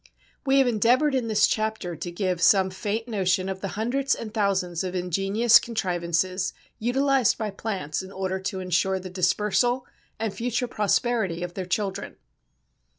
We 0.47 0.57
have 0.57 0.65
endeavoured 0.65 1.13
in 1.13 1.27
this 1.27 1.45
chapter 1.45 1.95
to 1.95 2.11
give 2.11 2.41
some 2.41 2.71
faint 2.71 3.07
notion 3.07 3.47
of 3.47 3.61
the 3.61 3.67
hundreds 3.77 4.15
and 4.15 4.33
thousands 4.33 4.83
of 4.83 4.95
ingenious 4.95 5.59
contrivances 5.59 6.53
utilized 6.79 7.37
by 7.37 7.51
plants 7.51 8.01
in 8.01 8.11
order 8.11 8.39
to 8.39 8.61
ensure 8.61 8.97
the 8.99 9.11
dispersal 9.11 9.85
and 10.17 10.33
future 10.33 10.65
prosperity 10.67 11.43
of 11.43 11.53
their 11.53 11.67
children. 11.67 12.15